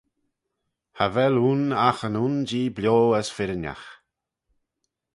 Cha 0.95 1.05
vel 1.15 1.35
ayn 1.43 1.63
agh 1.89 2.01
yn 2.07 2.15
un 2.25 2.35
Jee 2.49 2.73
bio 2.77 2.97
as 3.19 3.29
firrinagh. 3.35 3.85